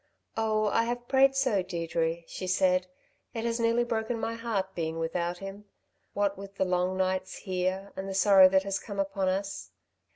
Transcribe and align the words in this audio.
"Oh, 0.35 0.65
I 0.69 0.85
have 0.85 1.07
prayed 1.07 1.35
so, 1.35 1.61
Deirdre," 1.61 2.27
she 2.27 2.47
said, 2.47 2.87
"It 3.35 3.45
has 3.45 3.59
nearly 3.59 3.83
broken 3.83 4.19
my 4.19 4.33
heart 4.33 4.73
being 4.73 4.97
without 4.97 5.37
him... 5.37 5.65
what 6.15 6.39
with 6.39 6.55
the 6.55 6.65
long 6.65 6.97
nights 6.97 7.35
here, 7.37 7.93
and 7.95 8.09
the 8.09 8.15
sorrow 8.15 8.49
that 8.49 8.63
has 8.63 8.79
come 8.79 8.99
upon 8.99 9.27
us...." 9.27 9.69